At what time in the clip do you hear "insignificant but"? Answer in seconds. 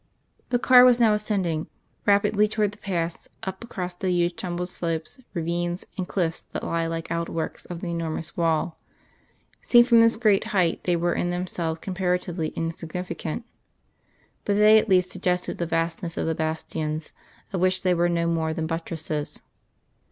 12.55-14.55